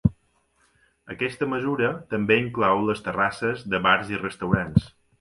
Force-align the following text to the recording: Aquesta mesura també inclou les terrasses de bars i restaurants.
Aquesta 1.15 1.49
mesura 1.51 1.91
també 2.15 2.39
inclou 2.47 2.83
les 2.91 3.07
terrasses 3.11 3.65
de 3.75 3.85
bars 3.89 4.15
i 4.19 4.23
restaurants. 4.27 4.95